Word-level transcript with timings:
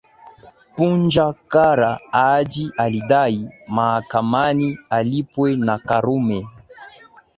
Punja 0.75 1.25
Kara 1.51 1.99
Haji 2.11 2.71
alidai 2.77 3.49
mahakamani 3.67 4.77
alipwe 4.89 5.55
na 5.55 5.77
Karume 5.79 6.47